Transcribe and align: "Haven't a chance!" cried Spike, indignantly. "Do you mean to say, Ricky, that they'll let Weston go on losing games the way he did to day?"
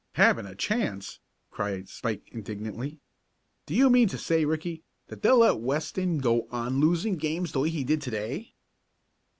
"Haven't 0.13 0.47
a 0.47 0.55
chance!" 0.55 1.19
cried 1.51 1.87
Spike, 1.87 2.27
indignantly. 2.31 2.97
"Do 3.67 3.75
you 3.75 3.87
mean 3.87 4.07
to 4.07 4.17
say, 4.17 4.45
Ricky, 4.45 4.81
that 5.09 5.21
they'll 5.21 5.37
let 5.37 5.59
Weston 5.59 6.17
go 6.17 6.47
on 6.49 6.79
losing 6.79 7.17
games 7.17 7.51
the 7.51 7.59
way 7.59 7.69
he 7.69 7.83
did 7.83 8.01
to 8.01 8.09
day?" 8.09 8.55